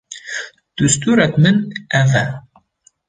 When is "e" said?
2.23-2.25